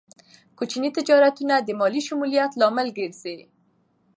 [0.57, 3.37] کوچني تجارتونه د مالي شمولیت لامل ګرځي.